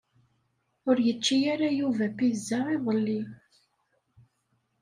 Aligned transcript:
Ur 0.89 0.97
yečči 1.05 1.37
ara 1.53 1.69
Yuba 1.79 2.07
pizza 2.17 2.59
iḍelli. 2.75 3.21